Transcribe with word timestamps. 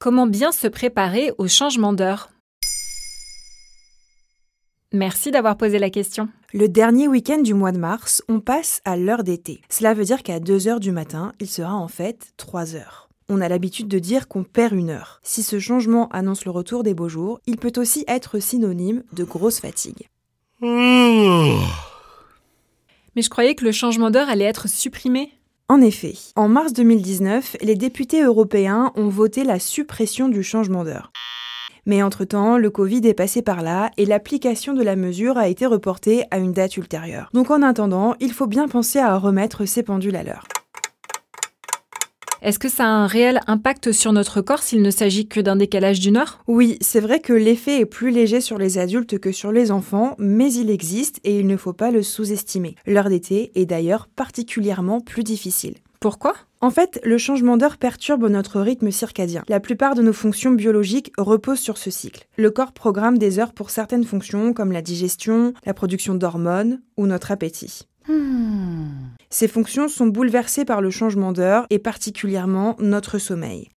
Comment 0.00 0.28
bien 0.28 0.52
se 0.52 0.68
préparer 0.68 1.32
au 1.38 1.48
changement 1.48 1.92
d'heure? 1.92 2.30
Merci 4.92 5.32
d'avoir 5.32 5.56
posé 5.56 5.80
la 5.80 5.90
question. 5.90 6.28
Le 6.54 6.68
dernier 6.68 7.08
week-end 7.08 7.40
du 7.40 7.52
mois 7.52 7.72
de 7.72 7.78
mars, 7.78 8.22
on 8.28 8.38
passe 8.38 8.80
à 8.84 8.96
l'heure 8.96 9.24
d'été. 9.24 9.60
Cela 9.68 9.94
veut 9.94 10.04
dire 10.04 10.22
qu'à 10.22 10.38
2 10.38 10.68
heures 10.68 10.78
du 10.78 10.92
matin, 10.92 11.32
il 11.40 11.48
sera 11.48 11.74
en 11.74 11.88
fait 11.88 12.32
3 12.36 12.76
heures. 12.76 13.08
On 13.28 13.40
a 13.40 13.48
l'habitude 13.48 13.88
de 13.88 13.98
dire 13.98 14.28
qu'on 14.28 14.44
perd 14.44 14.72
une 14.72 14.90
heure. 14.90 15.18
Si 15.24 15.42
ce 15.42 15.58
changement 15.58 16.08
annonce 16.10 16.44
le 16.44 16.52
retour 16.52 16.84
des 16.84 16.94
beaux 16.94 17.08
jours, 17.08 17.40
il 17.48 17.56
peut 17.56 17.72
aussi 17.76 18.04
être 18.06 18.38
synonyme 18.38 19.02
de 19.12 19.24
grosse 19.24 19.58
fatigue. 19.58 20.08
Mais 20.60 21.58
je 23.16 23.28
croyais 23.28 23.56
que 23.56 23.64
le 23.64 23.72
changement 23.72 24.12
d'heure 24.12 24.28
allait 24.28 24.44
être 24.44 24.68
supprimé. 24.68 25.32
En 25.70 25.82
effet, 25.82 26.14
en 26.34 26.48
mars 26.48 26.72
2019, 26.72 27.58
les 27.60 27.74
députés 27.74 28.22
européens 28.22 28.90
ont 28.96 29.10
voté 29.10 29.44
la 29.44 29.58
suppression 29.58 30.30
du 30.30 30.42
changement 30.42 30.82
d'heure. 30.82 31.12
Mais 31.84 32.02
entre-temps, 32.02 32.56
le 32.56 32.70
Covid 32.70 33.06
est 33.06 33.12
passé 33.12 33.42
par 33.42 33.60
là 33.60 33.90
et 33.98 34.06
l'application 34.06 34.72
de 34.72 34.82
la 34.82 34.96
mesure 34.96 35.36
a 35.36 35.48
été 35.48 35.66
reportée 35.66 36.24
à 36.30 36.38
une 36.38 36.52
date 36.52 36.78
ultérieure. 36.78 37.28
Donc 37.34 37.50
en 37.50 37.60
attendant, 37.60 38.14
il 38.18 38.32
faut 38.32 38.46
bien 38.46 38.66
penser 38.66 38.98
à 38.98 39.18
remettre 39.18 39.66
ces 39.66 39.82
pendules 39.82 40.16
à 40.16 40.22
l'heure. 40.22 40.44
Est-ce 42.40 42.58
que 42.58 42.68
ça 42.68 42.84
a 42.84 42.88
un 42.88 43.06
réel 43.06 43.40
impact 43.48 43.90
sur 43.90 44.12
notre 44.12 44.40
corps 44.40 44.62
s'il 44.62 44.82
ne 44.82 44.90
s'agit 44.90 45.26
que 45.26 45.40
d'un 45.40 45.56
décalage 45.56 45.98
d'une 45.98 46.16
heure? 46.16 46.40
Oui, 46.46 46.78
c'est 46.80 47.00
vrai 47.00 47.18
que 47.18 47.32
l'effet 47.32 47.80
est 47.80 47.86
plus 47.86 48.10
léger 48.10 48.40
sur 48.40 48.58
les 48.58 48.78
adultes 48.78 49.18
que 49.18 49.32
sur 49.32 49.50
les 49.50 49.72
enfants, 49.72 50.14
mais 50.18 50.52
il 50.52 50.70
existe 50.70 51.18
et 51.24 51.38
il 51.38 51.46
ne 51.48 51.56
faut 51.56 51.72
pas 51.72 51.90
le 51.90 52.02
sous-estimer. 52.02 52.76
L'heure 52.86 53.08
d'été 53.08 53.50
est 53.56 53.66
d'ailleurs 53.66 54.06
particulièrement 54.06 55.00
plus 55.00 55.24
difficile. 55.24 55.74
Pourquoi? 56.00 56.34
En 56.60 56.70
fait, 56.70 57.00
le 57.04 57.18
changement 57.18 57.56
d'heure 57.56 57.76
perturbe 57.76 58.28
notre 58.28 58.60
rythme 58.60 58.92
circadien. 58.92 59.42
La 59.48 59.58
plupart 59.58 59.96
de 59.96 60.02
nos 60.02 60.12
fonctions 60.12 60.52
biologiques 60.52 61.12
reposent 61.18 61.58
sur 61.58 61.76
ce 61.76 61.90
cycle. 61.90 62.26
Le 62.36 62.52
corps 62.52 62.72
programme 62.72 63.18
des 63.18 63.40
heures 63.40 63.52
pour 63.52 63.70
certaines 63.70 64.04
fonctions 64.04 64.52
comme 64.52 64.70
la 64.70 64.82
digestion, 64.82 65.54
la 65.66 65.74
production 65.74 66.14
d'hormones 66.14 66.80
ou 66.96 67.06
notre 67.06 67.32
appétit. 67.32 67.88
Hmm. 68.08 68.67
Ces 69.30 69.48
fonctions 69.48 69.88
sont 69.88 70.06
bouleversées 70.06 70.64
par 70.64 70.80
le 70.80 70.90
changement 70.90 71.32
d'heure 71.32 71.66
et 71.70 71.78
particulièrement 71.78 72.76
notre 72.78 73.18
sommeil. 73.18 73.68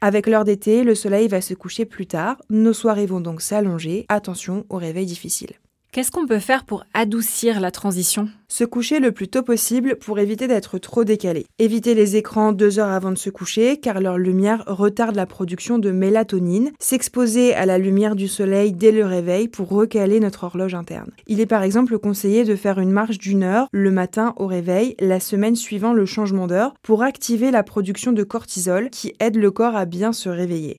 Avec 0.00 0.26
l'heure 0.26 0.44
d'été, 0.44 0.84
le 0.84 0.94
soleil 0.94 1.26
va 1.26 1.40
se 1.40 1.54
coucher 1.54 1.84
plus 1.84 2.06
tard, 2.06 2.36
nos 2.50 2.72
soirées 2.72 3.06
vont 3.06 3.20
donc 3.20 3.40
s'allonger, 3.40 4.04
attention 4.08 4.66
au 4.68 4.76
réveil 4.76 5.06
difficile. 5.06 5.54
Qu'est-ce 5.96 6.10
qu'on 6.10 6.26
peut 6.26 6.40
faire 6.40 6.66
pour 6.66 6.84
adoucir 6.92 7.58
la 7.58 7.70
transition? 7.70 8.28
Se 8.48 8.64
coucher 8.64 9.00
le 9.00 9.12
plus 9.12 9.28
tôt 9.28 9.42
possible 9.42 9.96
pour 9.96 10.18
éviter 10.18 10.46
d'être 10.46 10.76
trop 10.76 11.04
décalé. 11.04 11.46
Éviter 11.58 11.94
les 11.94 12.16
écrans 12.16 12.52
deux 12.52 12.78
heures 12.78 12.90
avant 12.90 13.12
de 13.12 13.16
se 13.16 13.30
coucher 13.30 13.78
car 13.78 14.00
leur 14.00 14.18
lumière 14.18 14.62
retarde 14.66 15.16
la 15.16 15.24
production 15.24 15.78
de 15.78 15.92
mélatonine. 15.92 16.72
S'exposer 16.78 17.54
à 17.54 17.64
la 17.64 17.78
lumière 17.78 18.14
du 18.14 18.28
soleil 18.28 18.74
dès 18.74 18.92
le 18.92 19.06
réveil 19.06 19.48
pour 19.48 19.70
recaler 19.70 20.20
notre 20.20 20.44
horloge 20.44 20.74
interne. 20.74 21.12
Il 21.28 21.40
est 21.40 21.46
par 21.46 21.62
exemple 21.62 21.98
conseillé 21.98 22.44
de 22.44 22.56
faire 22.56 22.78
une 22.78 22.92
marche 22.92 23.16
d'une 23.16 23.42
heure 23.42 23.68
le 23.72 23.90
matin 23.90 24.34
au 24.36 24.46
réveil, 24.46 24.96
la 25.00 25.18
semaine 25.18 25.56
suivant 25.56 25.94
le 25.94 26.04
changement 26.04 26.46
d'heure 26.46 26.74
pour 26.82 27.04
activer 27.04 27.50
la 27.50 27.62
production 27.62 28.12
de 28.12 28.22
cortisol 28.22 28.90
qui 28.90 29.14
aide 29.18 29.36
le 29.36 29.50
corps 29.50 29.76
à 29.76 29.86
bien 29.86 30.12
se 30.12 30.28
réveiller. 30.28 30.76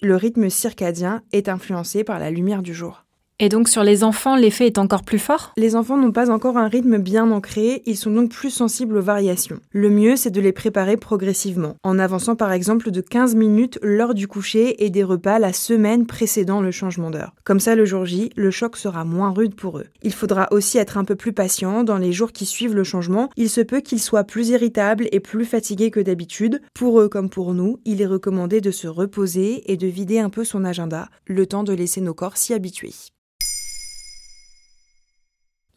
Le 0.00 0.14
rythme 0.14 0.48
circadien 0.48 1.22
est 1.32 1.48
influencé 1.48 2.04
par 2.04 2.20
la 2.20 2.30
lumière 2.30 2.62
du 2.62 2.72
jour. 2.72 3.07
Et 3.40 3.48
donc 3.48 3.68
sur 3.68 3.84
les 3.84 4.02
enfants, 4.02 4.34
l'effet 4.34 4.66
est 4.66 4.78
encore 4.78 5.04
plus 5.04 5.20
fort? 5.20 5.52
Les 5.56 5.76
enfants 5.76 5.96
n'ont 5.96 6.10
pas 6.10 6.28
encore 6.28 6.58
un 6.58 6.66
rythme 6.66 6.98
bien 6.98 7.30
ancré, 7.30 7.84
ils 7.86 7.96
sont 7.96 8.10
donc 8.10 8.32
plus 8.32 8.50
sensibles 8.50 8.96
aux 8.96 9.02
variations. 9.02 9.60
Le 9.70 9.90
mieux, 9.90 10.16
c'est 10.16 10.32
de 10.32 10.40
les 10.40 10.50
préparer 10.50 10.96
progressivement, 10.96 11.76
en 11.84 12.00
avançant 12.00 12.34
par 12.34 12.50
exemple 12.50 12.90
de 12.90 13.00
15 13.00 13.36
minutes 13.36 13.78
l'heure 13.80 14.14
du 14.14 14.26
coucher 14.26 14.84
et 14.84 14.90
des 14.90 15.04
repas 15.04 15.38
la 15.38 15.52
semaine 15.52 16.04
précédant 16.04 16.60
le 16.60 16.72
changement 16.72 17.12
d'heure. 17.12 17.32
Comme 17.44 17.60
ça, 17.60 17.76
le 17.76 17.84
jour 17.84 18.04
J, 18.04 18.30
le 18.34 18.50
choc 18.50 18.76
sera 18.76 19.04
moins 19.04 19.30
rude 19.30 19.54
pour 19.54 19.78
eux. 19.78 19.86
Il 20.02 20.14
faudra 20.14 20.48
aussi 20.50 20.78
être 20.78 20.98
un 20.98 21.04
peu 21.04 21.14
plus 21.14 21.32
patient 21.32 21.84
dans 21.84 21.98
les 21.98 22.10
jours 22.10 22.32
qui 22.32 22.44
suivent 22.44 22.74
le 22.74 22.82
changement. 22.82 23.30
Il 23.36 23.50
se 23.50 23.60
peut 23.60 23.82
qu'ils 23.82 24.02
soient 24.02 24.24
plus 24.24 24.48
irritables 24.48 25.06
et 25.12 25.20
plus 25.20 25.44
fatigués 25.44 25.92
que 25.92 26.00
d'habitude. 26.00 26.60
Pour 26.74 27.00
eux 27.00 27.08
comme 27.08 27.30
pour 27.30 27.54
nous, 27.54 27.78
il 27.84 28.02
est 28.02 28.06
recommandé 28.06 28.60
de 28.60 28.72
se 28.72 28.88
reposer 28.88 29.70
et 29.70 29.76
de 29.76 29.86
vider 29.86 30.18
un 30.18 30.28
peu 30.28 30.42
son 30.42 30.64
agenda, 30.64 31.08
le 31.26 31.46
temps 31.46 31.62
de 31.62 31.72
laisser 31.72 32.00
nos 32.00 32.14
corps 32.14 32.36
s'y 32.36 32.52
habituer. 32.52 32.90